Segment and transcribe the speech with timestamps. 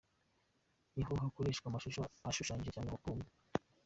[0.95, 3.29] Niho hakoreshwa amashusho ashushanyije cyangwa abumbye.